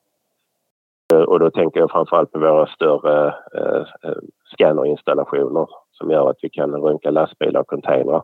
Eh, 1.14 1.20
och 1.20 1.38
då 1.40 1.50
tänker 1.50 1.80
jag 1.80 1.90
framförallt 1.90 2.32
på 2.32 2.38
våra 2.38 2.66
större 2.66 3.34
eh, 3.54 4.10
eh, 4.10 4.16
scannerinstallationer 4.54 5.66
som 5.92 6.10
gör 6.10 6.30
att 6.30 6.38
vi 6.42 6.50
kan 6.50 6.74
röntga 6.74 7.10
lastbilar 7.10 7.60
och 7.60 7.66
containrar. 7.66 8.22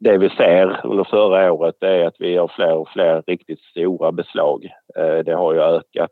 Det 0.00 0.18
vi 0.18 0.28
ser 0.28 0.80
under 0.84 1.04
förra 1.04 1.52
året 1.52 1.74
är 1.80 2.06
att 2.06 2.16
vi 2.18 2.32
gör 2.32 2.50
fler 2.56 2.74
och 2.74 2.88
fler 2.88 3.22
riktigt 3.26 3.60
stora 3.60 4.12
beslag. 4.12 4.68
Det 5.24 5.32
har 5.32 5.52
ju 5.54 5.60
ökat 5.60 6.10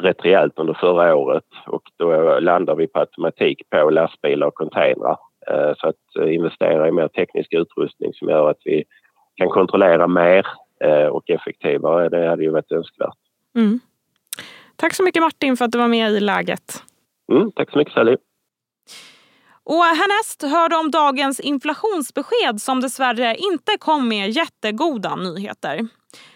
rätt 0.00 0.24
rejält 0.24 0.58
under 0.58 0.74
förra 0.74 1.16
året 1.16 1.44
och 1.66 1.82
då 1.96 2.38
landar 2.40 2.74
vi 2.74 2.86
på 2.86 2.98
automatik 2.98 3.62
på 3.70 3.90
lastbilar 3.90 4.46
och 4.46 4.54
containrar. 4.54 5.16
Så 5.76 5.88
att 5.88 6.26
investera 6.26 6.88
i 6.88 6.92
mer 6.92 7.08
teknisk 7.08 7.52
utrustning 7.52 8.12
som 8.14 8.28
gör 8.28 8.50
att 8.50 8.60
vi 8.64 8.84
kan 9.36 9.48
kontrollera 9.48 10.06
mer 10.06 10.46
och 11.10 11.30
effektivare, 11.30 12.08
det 12.08 12.28
hade 12.28 12.42
ju 12.42 12.50
varit 12.50 12.72
önskvärt. 12.72 13.18
Mm. 13.54 13.80
Tack 14.80 14.94
så 14.94 15.02
mycket 15.02 15.22
Martin 15.22 15.56
för 15.56 15.64
att 15.64 15.72
du 15.72 15.78
var 15.78 15.88
med 15.88 16.12
i 16.12 16.20
Läget. 16.20 16.82
Mm, 17.32 17.52
tack 17.52 17.70
så 17.70 17.78
mycket 17.78 17.94
Sally. 17.94 18.16
Och 19.64 19.84
härnäst 19.84 20.42
hör 20.42 20.68
du 20.68 20.76
om 20.76 20.90
dagens 20.90 21.40
inflationsbesked 21.40 22.60
som 22.62 22.80
dessvärre 22.80 23.36
inte 23.36 23.78
kom 23.78 24.08
med 24.08 24.30
jättegoda 24.30 25.16
nyheter. 25.16 25.88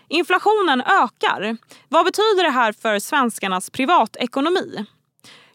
Inflationen 0.08 0.80
ökar. 0.80 1.56
Vad 1.88 2.04
betyder 2.04 2.44
det 2.44 2.50
här 2.50 2.72
för 2.72 2.98
svenskarnas 2.98 3.70
privatekonomi? 3.70 4.86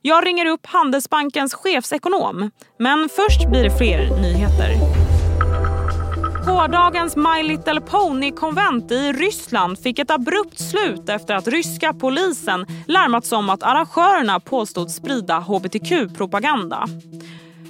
Jag 0.02 0.26
ringer 0.26 0.46
upp 0.46 0.66
Handelsbankens 0.66 1.54
chefsekonom, 1.54 2.52
men 2.78 3.10
först 3.10 3.50
blir 3.50 3.64
det 3.64 3.78
fler 3.78 4.22
nyheter. 4.22 5.09
Gårdagens 6.46 7.16
My 7.16 7.44
Little 7.44 7.82
Pony-konvent 7.82 8.92
i 8.92 9.12
Ryssland 9.12 9.80
fick 9.80 10.00
ett 10.00 10.12
abrupt 10.12 10.60
slut 10.60 11.10
efter 11.10 11.36
att 11.36 11.48
ryska 11.48 11.94
polisen 11.94 12.66
larmats 12.88 13.32
om 13.32 13.50
att 13.50 13.64
arrangörerna 13.64 14.40
påstod 14.40 14.92
sprida 14.92 15.40
hbtq-propaganda. 15.40 16.88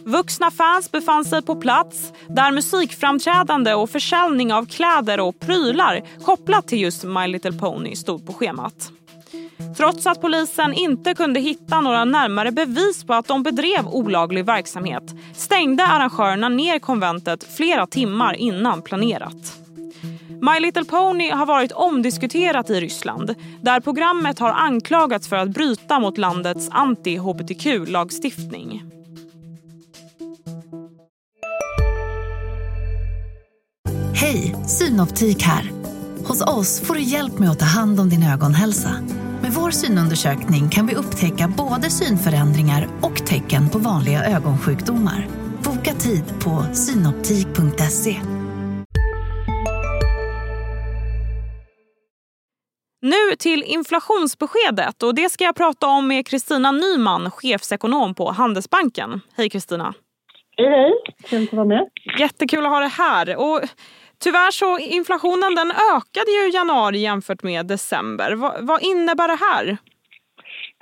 Vuxna 0.05 0.51
fans 0.51 0.91
befann 0.91 1.25
sig 1.25 1.41
på 1.41 1.55
plats 1.55 2.13
där 2.27 2.51
musikframträdande 2.51 3.73
och 3.73 3.89
försäljning 3.89 4.53
av 4.53 4.65
kläder 4.65 5.19
och 5.19 5.39
prylar 5.39 6.01
kopplat 6.25 6.67
till 6.67 6.81
just 6.81 7.03
My 7.03 7.27
Little 7.27 7.53
Pony 7.53 7.95
stod 7.95 8.25
på 8.27 8.33
schemat. 8.33 8.91
Trots 9.77 10.07
att 10.07 10.21
polisen 10.21 10.73
inte 10.73 11.13
kunde 11.13 11.39
hitta 11.39 11.81
några 11.81 12.05
närmare 12.05 12.51
bevis 12.51 13.03
på 13.03 13.13
att 13.13 13.27
de 13.27 13.43
bedrev 13.43 13.87
olaglig 13.87 14.45
verksamhet 14.45 15.15
stängde 15.33 15.83
arrangörerna 15.83 16.49
ner 16.49 16.79
konventet 16.79 17.43
flera 17.43 17.87
timmar 17.87 18.33
innan 18.33 18.81
planerat. 18.81 19.59
My 20.41 20.59
Little 20.59 20.85
Pony 20.85 21.31
har 21.31 21.45
varit 21.45 21.71
omdiskuterat 21.71 22.69
i 22.69 22.81
Ryssland 22.81 23.35
där 23.61 23.79
programmet 23.79 24.39
har 24.39 24.49
anklagats 24.49 25.27
för 25.27 25.35
att 25.35 25.49
bryta 25.49 25.99
mot 25.99 26.17
landets 26.17 26.69
anti-hbtq-lagstiftning. 26.69 28.83
Hej, 34.13 34.55
Synoptik 34.67 35.43
här. 35.43 35.71
Hos 36.25 36.41
oss 36.41 36.81
får 36.81 36.93
du 36.93 37.01
hjälp 37.01 37.39
med 37.39 37.49
att 37.49 37.59
ta 37.59 37.65
hand 37.65 37.99
om 37.99 38.09
din 38.09 38.23
ögonhälsa. 38.23 38.91
Med 39.41 39.51
vår 39.51 39.71
synundersökning 39.71 40.69
kan 40.69 40.87
vi 40.87 40.95
upptäcka 40.95 41.53
både 41.57 41.89
synförändringar 41.89 42.87
och 43.01 43.25
tecken 43.25 43.69
på 43.69 43.77
vanliga 43.77 44.25
ögonsjukdomar. 44.25 45.27
Boka 45.63 45.93
tid 45.93 46.23
på 46.43 46.73
synoptik.se. 46.73 48.15
Nu 53.01 53.35
till 53.39 53.63
inflationsbeskedet 53.63 55.03
och 55.03 55.15
det 55.15 55.29
ska 55.29 55.43
jag 55.43 55.55
prata 55.55 55.87
om 55.87 56.07
med 56.07 56.27
Kristina 56.27 56.71
Nyman, 56.71 57.31
chefsekonom 57.31 58.15
på 58.15 58.31
Handelsbanken. 58.31 59.21
Hej 59.35 59.49
Kristina! 59.49 59.93
Hej 60.57 60.69
hej, 60.69 60.93
kul 61.29 61.43
att 61.43 61.53
vara 61.53 61.65
med. 61.65 61.89
Jättekul 62.19 62.65
att 62.65 62.71
ha 62.71 62.79
dig 62.79 62.89
här. 62.89 63.35
Och 63.35 63.61
Tyvärr 64.23 64.51
så 64.51 64.79
inflationen 64.99 65.55
den 65.55 65.71
ökade 65.95 66.31
ju 66.37 66.49
i 66.49 66.55
januari 66.59 66.97
jämfört 66.97 67.43
med 67.43 67.65
december. 67.65 68.35
Va, 68.35 68.55
vad 68.61 68.79
innebär 68.81 69.27
det 69.27 69.39
här? 69.47 69.77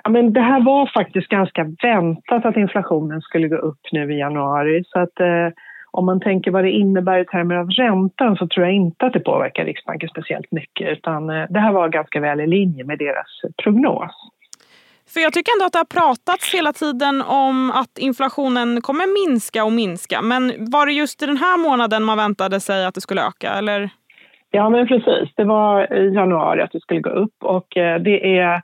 Ja, 0.04 0.10
men 0.10 0.32
det 0.32 0.40
här 0.40 0.64
var 0.64 0.90
faktiskt 0.94 1.28
ganska 1.28 1.64
väntat 1.82 2.44
att 2.44 2.56
inflationen 2.56 3.20
skulle 3.20 3.48
gå 3.48 3.56
upp 3.56 3.80
nu 3.92 4.12
i 4.14 4.18
januari. 4.18 4.84
Så 4.86 5.00
att, 5.00 5.20
eh, 5.20 5.48
om 5.90 6.06
man 6.06 6.20
tänker 6.20 6.50
vad 6.50 6.64
det 6.64 6.70
innebär 6.70 7.18
i 7.18 7.24
termer 7.24 7.54
av 7.54 7.70
räntan 7.70 8.36
så 8.36 8.48
tror 8.48 8.66
jag 8.66 8.74
inte 8.74 9.06
att 9.06 9.12
det 9.12 9.20
påverkar 9.20 9.64
Riksbanken 9.64 10.08
speciellt 10.08 10.52
mycket. 10.52 10.88
Utan 10.98 11.30
eh, 11.30 11.46
det 11.50 11.60
här 11.60 11.72
var 11.72 11.88
ganska 11.88 12.20
väl 12.20 12.40
i 12.40 12.46
linje 12.46 12.84
med 12.84 12.98
deras 12.98 13.30
prognos. 13.62 14.12
För 15.12 15.20
jag 15.20 15.32
tycker 15.32 15.52
ändå 15.52 15.64
att 15.66 15.72
det 15.72 15.78
har 15.78 16.00
pratats 16.00 16.54
hela 16.54 16.72
tiden 16.72 17.22
om 17.22 17.70
att 17.70 17.98
inflationen 17.98 18.80
kommer 18.80 19.28
minska 19.28 19.64
och 19.64 19.72
minska. 19.72 20.22
Men 20.22 20.42
var 20.58 20.86
det 20.86 20.92
just 20.92 21.22
i 21.22 21.26
den 21.26 21.36
här 21.36 21.58
månaden 21.58 22.04
man 22.04 22.16
väntade 22.16 22.60
sig 22.60 22.86
att 22.86 22.94
det 22.94 23.00
skulle 23.00 23.26
öka? 23.26 23.50
Eller? 23.50 23.90
Ja, 24.50 24.70
men 24.70 24.86
precis. 24.86 25.28
Det 25.36 25.44
var 25.44 25.92
i 25.92 26.14
januari 26.14 26.62
att 26.62 26.72
det 26.72 26.80
skulle 26.80 27.00
gå 27.00 27.10
upp 27.10 27.36
och 27.44 27.76
eh, 27.76 28.00
det 28.00 28.38
är 28.38 28.62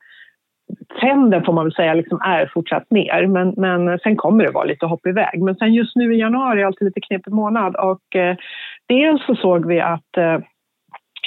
trenden 1.00 1.44
får 1.44 1.52
man 1.52 1.64
väl 1.64 1.74
säga 1.74 1.94
liksom 1.94 2.20
är 2.20 2.50
fortsatt 2.54 2.90
ner, 2.90 3.26
men, 3.26 3.54
men 3.56 3.98
sen 3.98 4.16
kommer 4.16 4.44
det 4.44 4.50
vara 4.50 4.64
lite 4.64 4.86
hopp 4.86 5.06
iväg. 5.06 5.42
Men 5.42 5.56
sen 5.56 5.74
just 5.74 5.96
nu 5.96 6.14
i 6.14 6.18
januari 6.18 6.60
är 6.62 6.66
alltid 6.66 6.86
lite 6.86 7.00
knepig 7.00 7.32
månad 7.32 7.76
och 7.76 8.16
eh, 8.16 8.36
dels 8.88 9.26
så 9.26 9.34
såg 9.34 9.66
vi 9.66 9.80
att 9.80 10.16
eh, 10.16 10.38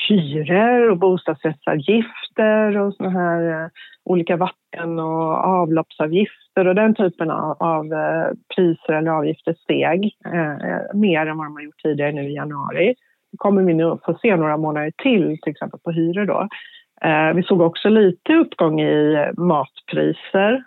hyror 0.10 0.90
och 0.90 0.98
bostadsrättsavgifter 0.98 2.78
och 2.78 2.94
såna 2.94 3.10
här 3.10 3.64
eh, 3.64 3.70
olika 4.06 4.38
vatten 4.38 5.00
och 5.00 5.34
avloppsavgifter 5.34 6.68
och 6.68 6.76
den 6.76 6.96
typen 6.96 7.32
av, 7.32 7.58
av 7.60 7.94
eh, 7.94 8.30
priser 8.56 8.94
eller 8.94 9.12
avgifter 9.12 9.54
steg 9.54 10.16
eh, 10.26 11.00
mer 11.00 11.26
än 11.28 11.38
vad 11.38 11.46
de 11.46 11.54
har 11.54 11.62
gjort 11.62 11.82
tidigare 11.84 12.12
nu 12.12 12.30
i 12.30 12.36
januari. 12.36 12.96
Det 13.32 13.38
kommer 13.38 13.64
vi 13.64 13.74
nu 13.74 13.98
få 14.06 14.18
se 14.22 14.36
några 14.36 14.58
månader 14.58 14.92
till, 14.98 15.38
till 15.42 15.52
exempel 15.52 15.80
på 15.80 15.92
hyror 15.92 16.26
då. 16.26 16.48
Eh, 17.02 17.34
vi 17.34 17.44
såg 17.44 17.62
också 17.62 17.90
lite 17.90 18.34
uppgång 18.34 18.82
i 18.82 19.32
matpriser. 19.38 20.64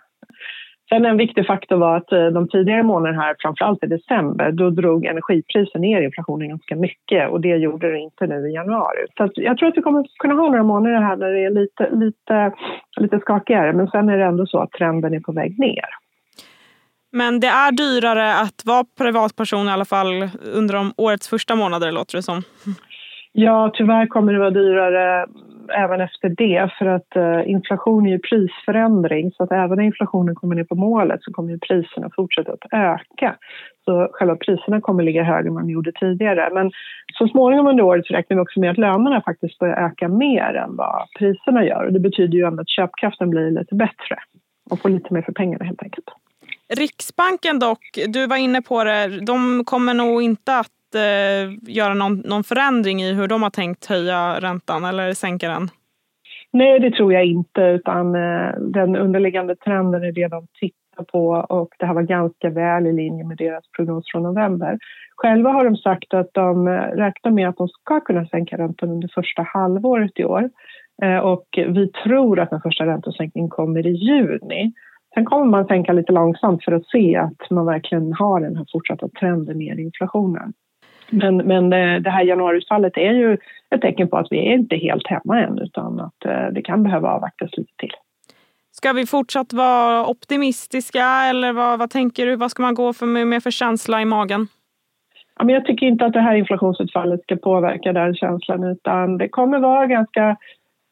Sen 0.93 1.05
en 1.05 1.17
viktig 1.17 1.47
faktor 1.47 1.75
var 1.75 1.97
att 1.97 2.11
eh, 2.11 2.25
de 2.25 2.47
tidigare 2.47 2.83
månaderna 2.83 3.21
här, 3.21 3.35
framförallt 3.39 3.83
i 3.83 3.87
december, 3.87 4.51
då 4.51 4.69
drog 4.69 5.05
energipriser 5.05 5.79
ner 5.79 6.01
inflationen 6.01 6.49
ganska 6.49 6.75
mycket 6.75 7.29
och 7.29 7.41
det 7.41 7.55
gjorde 7.55 7.91
det 7.91 7.99
inte 7.99 8.27
nu 8.27 8.49
i 8.49 8.53
januari. 8.53 9.05
Så 9.17 9.29
jag 9.35 9.57
tror 9.57 9.69
att 9.69 9.77
vi 9.77 9.81
kommer 9.81 10.05
kunna 10.19 10.33
ha 10.33 10.49
några 10.49 10.63
månader 10.63 11.01
här 11.01 11.15
där 11.15 11.31
det 11.31 11.45
är 11.45 11.49
lite, 11.49 11.89
lite, 11.95 12.53
lite 12.99 13.19
skakigare 13.19 13.73
men 13.73 13.87
sen 13.87 14.09
är 14.09 14.17
det 14.17 14.25
ändå 14.25 14.45
så 14.45 14.59
att 14.59 14.71
trenden 14.71 15.13
är 15.13 15.19
på 15.19 15.31
väg 15.31 15.59
ner. 15.59 15.85
Men 17.11 17.39
det 17.39 17.47
är 17.47 17.71
dyrare 17.71 18.33
att 18.33 18.65
vara 18.65 18.85
privatperson 18.97 19.67
i 19.67 19.71
alla 19.71 19.85
fall 19.85 20.29
under 20.55 20.73
de 20.73 20.93
årets 20.97 21.29
första 21.29 21.55
månader 21.55 21.91
låter 21.91 22.17
det 22.17 22.23
som. 22.23 22.43
Ja, 23.31 23.71
tyvärr 23.73 24.07
kommer 24.07 24.33
det 24.33 24.39
vara 24.39 24.49
dyrare 24.49 25.25
även 25.71 26.01
efter 26.01 26.29
det 26.29 26.71
för 26.79 26.85
att 26.85 27.15
eh, 27.15 27.49
inflation 27.49 28.05
är 28.05 28.11
ju 28.11 28.19
prisförändring 28.19 29.31
så 29.31 29.43
att 29.43 29.51
även 29.51 29.77
när 29.77 29.83
inflationen 29.83 30.35
kommer 30.35 30.55
ner 30.55 30.63
på 30.63 30.75
målet 30.75 31.23
så 31.23 31.33
kommer 31.33 31.51
ju 31.51 31.59
priserna 31.59 32.09
fortsätta 32.15 32.51
att 32.51 32.73
öka. 32.73 33.35
Så 33.85 34.09
själva 34.11 34.35
priserna 34.35 34.81
kommer 34.81 35.03
ligga 35.03 35.23
högre 35.23 35.47
än 35.47 35.53
man 35.53 35.69
gjorde 35.69 35.91
tidigare. 35.91 36.49
Men 36.53 36.71
så 37.13 37.27
småningom 37.27 37.67
under 37.67 37.83
året 37.83 38.05
så 38.05 38.13
räknar 38.13 38.37
vi 38.37 38.43
också 38.43 38.59
med 38.59 38.71
att 38.71 38.77
lönerna 38.77 39.21
faktiskt 39.21 39.59
börjar 39.59 39.85
öka 39.85 40.07
mer 40.07 40.53
än 40.53 40.75
vad 40.75 41.07
priserna 41.19 41.65
gör. 41.65 41.85
Och 41.85 41.93
det 41.93 41.99
betyder 41.99 42.37
ju 42.37 42.45
att 42.45 42.69
köpkraften 42.69 43.29
blir 43.29 43.51
lite 43.51 43.75
bättre 43.75 44.15
och 44.69 44.79
får 44.79 44.89
lite 44.89 45.13
mer 45.13 45.21
för 45.21 45.31
pengarna 45.31 45.65
helt 45.65 45.83
enkelt. 45.83 46.07
Riksbanken 46.77 47.59
dock, 47.59 47.79
du 48.07 48.27
var 48.27 48.37
inne 48.37 48.61
på 48.61 48.83
det, 48.83 49.25
de 49.25 49.63
kommer 49.65 49.93
nog 49.93 50.23
inte 50.23 50.57
att 50.57 50.80
eh, 50.95 51.73
göra 51.73 51.93
någon, 51.93 52.17
någon 52.17 52.43
förändring 52.43 53.01
i 53.01 53.13
hur 53.13 53.27
de 53.27 53.43
har 53.43 53.49
tänkt 53.49 53.85
höja 53.85 54.39
räntan 54.39 54.85
eller 54.85 55.13
sänka 55.13 55.47
den? 55.49 55.69
Nej, 56.53 56.79
det 56.79 56.91
tror 56.91 57.13
jag 57.13 57.25
inte. 57.25 57.61
Utan 57.61 58.15
eh, 58.15 58.51
den 58.59 58.95
underliggande 58.95 59.55
trenden 59.55 60.03
är 60.03 60.11
det 60.11 60.27
de 60.27 60.47
tittar 60.59 61.03
på 61.03 61.27
och 61.49 61.69
det 61.79 61.85
här 61.85 61.93
var 61.93 62.01
ganska 62.01 62.49
väl 62.49 62.87
i 62.87 62.93
linje 62.93 63.23
med 63.23 63.37
deras 63.37 63.63
prognos 63.75 64.03
från 64.11 64.23
november. 64.23 64.77
Själva 65.15 65.49
har 65.49 65.65
de 65.65 65.75
sagt 65.75 66.13
att 66.13 66.29
de 66.33 66.67
eh, 66.67 66.71
räknar 66.73 67.31
med 67.31 67.49
att 67.49 67.57
de 67.57 67.67
ska 67.67 67.99
kunna 67.99 68.25
sänka 68.25 68.57
räntan 68.57 68.89
under 68.89 69.09
första 69.13 69.41
halvåret 69.41 70.11
i 70.19 70.23
år. 70.23 70.49
Eh, 71.03 71.17
och 71.17 71.45
vi 71.53 71.91
tror 71.91 72.39
att 72.39 72.49
den 72.49 72.61
första 72.61 72.85
räntesänkningen 72.85 73.49
kommer 73.49 73.87
i 73.87 73.91
juni. 73.91 74.73
Sen 75.13 75.25
kommer 75.25 75.45
man 75.45 75.67
sänka 75.67 75.93
lite 75.93 76.11
långsamt 76.11 76.63
för 76.63 76.71
att 76.71 76.85
se 76.85 77.15
att 77.15 77.49
man 77.49 77.65
verkligen 77.65 78.13
har 78.13 78.41
den 78.41 78.55
här 78.55 78.65
fortsatta 78.71 79.09
trenden 79.19 79.57
ner 79.57 79.79
i 79.79 79.81
inflationen. 79.81 80.53
Men, 81.11 81.37
men 81.37 81.69
det 82.03 82.09
här 82.09 82.23
januariutfallet 82.23 82.97
är 82.97 83.13
ju 83.13 83.37
ett 83.69 83.81
tecken 83.81 84.07
på 84.07 84.17
att 84.17 84.27
vi 84.31 84.37
är 84.37 84.53
inte 84.53 84.75
helt 84.75 85.07
hemma 85.07 85.39
än 85.39 85.59
utan 85.59 85.99
att 85.99 86.25
eh, 86.25 86.47
det 86.51 86.61
kan 86.61 86.83
behöva 86.83 87.09
avvaktas 87.09 87.57
lite 87.57 87.71
till. 87.77 87.91
Ska 88.71 88.93
vi 88.93 89.05
fortsatt 89.05 89.53
vara 89.53 90.07
optimistiska 90.07 91.05
eller 91.29 91.53
vad, 91.53 91.79
vad 91.79 91.89
tänker 91.89 92.25
du? 92.25 92.35
Vad 92.35 92.51
ska 92.51 92.63
man 92.63 92.73
gå 92.73 92.93
för 92.93 93.25
med 93.25 93.43
för 93.43 93.51
känsla 93.51 94.01
i 94.01 94.05
magen? 94.05 94.47
Ja, 95.37 95.45
men 95.45 95.55
jag 95.55 95.65
tycker 95.65 95.85
inte 95.85 96.05
att 96.05 96.13
det 96.13 96.21
här 96.21 96.35
inflationsutfallet 96.35 97.23
ska 97.23 97.35
påverka 97.35 97.93
den 97.93 98.15
känslan 98.15 98.63
utan 98.63 99.17
det 99.17 99.29
kommer 99.29 99.59
vara 99.59 99.87
ganska 99.87 100.37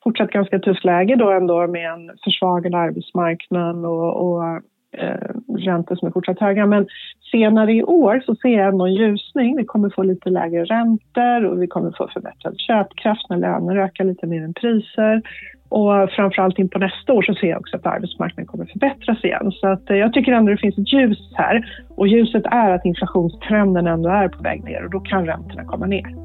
fortsatt 0.04 0.32
ganska 0.32 0.60
tufft 0.60 0.86
läge 0.86 1.16
då 1.16 1.32
ändå 1.32 1.68
med 1.68 1.92
en 1.94 2.12
försvagad 2.24 2.76
arbetsmarknad 2.76 3.86
och, 3.86 4.16
och 4.16 4.62
eh, 4.98 5.56
räntor 5.58 5.96
som 5.96 6.08
är 6.08 6.12
fortsatt 6.12 6.40
höga. 6.40 6.66
Men 6.66 6.88
senare 7.32 7.74
i 7.74 7.84
år 7.84 8.24
så 8.26 8.36
ser 8.36 8.50
jag 8.50 8.68
ändå 8.68 8.86
en 8.86 8.94
ljusning. 8.94 9.58
Vi 9.58 9.66
kommer 9.66 9.90
få 9.90 10.04
lite 10.04 10.30
lägre 10.30 10.66
räntor 10.66 11.46
och 11.46 11.62
vi 11.62 11.68
kommer 11.68 11.92
få 11.98 12.10
förbättrad 12.14 12.60
köpkraft 12.60 13.30
när 13.30 13.38
löner 13.38 13.76
ökar 13.76 14.04
lite 14.04 14.28
mer 14.28 14.44
än 14.44 14.54
priser. 14.54 15.22
Och 15.70 16.10
framförallt 16.12 16.60
in 16.60 16.70
på 16.70 16.80
nästa 16.80 17.14
år 17.14 17.22
så 17.22 17.34
ser 17.34 17.48
jag 17.48 17.60
också 17.60 17.76
att 17.76 17.86
arbetsmarknaden 17.86 18.46
kommer 18.46 18.66
förbättras 18.66 19.24
igen. 19.24 19.52
Så 19.52 19.68
att 19.68 19.90
eh, 19.90 19.98
jag 19.98 20.14
tycker 20.14 20.32
ändå 20.32 20.52
det 20.52 20.58
finns 20.58 20.78
ett 20.78 20.94
ljus 20.94 21.32
här. 21.36 21.86
Och 21.90 22.08
ljuset 22.08 22.44
är 22.46 22.72
att 22.72 22.86
inflationstrenden 22.86 23.88
ändå 23.88 24.10
är 24.10 24.28
på 24.28 24.44
väg 24.44 24.64
ner 24.64 24.86
och 24.86 24.92
då 24.92 25.00
kan 25.00 25.26
räntorna 25.26 25.64
komma 25.66 25.86
ner. 25.86 26.16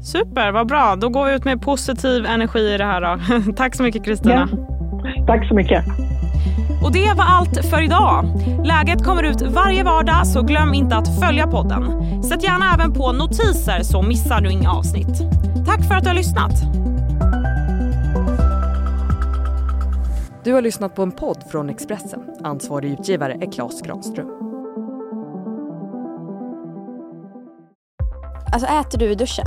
Super, 0.00 0.52
vad 0.52 0.68
bra. 0.68 0.96
Då 1.00 1.08
går 1.08 1.24
vi 1.24 1.34
ut 1.34 1.44
med 1.44 1.62
positiv 1.62 2.26
energi 2.26 2.74
i 2.74 2.78
det 2.78 2.84
här. 2.84 3.00
Då. 3.00 3.52
Tack 3.56 3.74
så 3.74 3.82
mycket 3.82 4.04
Kristina. 4.04 4.48
Ja. 4.52 5.26
Tack 5.26 5.48
så 5.48 5.54
mycket. 5.54 5.84
Och 6.82 6.92
det 6.92 7.12
var 7.16 7.24
allt 7.24 7.66
för 7.66 7.84
idag. 7.84 8.24
Läget 8.64 9.04
kommer 9.04 9.22
ut 9.22 9.42
varje 9.42 9.84
vardag 9.84 10.26
så 10.26 10.42
glöm 10.42 10.74
inte 10.74 10.96
att 10.96 11.20
följa 11.20 11.46
podden. 11.46 12.22
Sätt 12.22 12.42
gärna 12.42 12.74
även 12.74 12.92
på 12.92 13.12
notiser 13.12 13.82
så 13.82 14.02
missar 14.02 14.40
du 14.40 14.50
inga 14.50 14.70
avsnitt. 14.72 15.22
Tack 15.66 15.88
för 15.88 15.94
att 15.94 16.02
du 16.02 16.08
har 16.08 16.14
lyssnat. 16.14 16.52
Du 20.44 20.52
har 20.52 20.62
lyssnat 20.62 20.94
på 20.94 21.02
en 21.02 21.12
podd 21.12 21.44
från 21.50 21.70
Expressen. 21.70 22.20
Ansvarig 22.44 22.92
utgivare 22.92 23.32
är 23.32 23.52
Klas 23.52 23.82
Granström. 23.82 24.28
Alltså 28.52 28.68
äter 28.68 28.98
du 28.98 29.10
i 29.10 29.14
duschen? 29.14 29.46